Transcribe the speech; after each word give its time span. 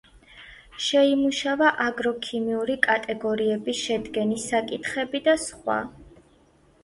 შეიმუშავა 0.83 1.67
აგროქიმიური 1.83 2.77
კატეგორიების 2.87 3.83
შედგენის 3.89 4.47
საკითხები 4.53 5.21
და 5.27 5.35
სხვა. 5.45 5.77